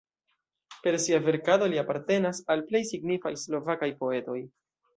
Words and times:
Per 0.85 0.93
sia 1.03 1.19
verkado 1.25 1.67
li 1.75 1.81
apartenas 1.83 2.39
al 2.55 2.65
plej 2.73 2.83
signifaj 2.93 3.35
slovakaj 3.45 3.91
poetoj. 4.03 4.41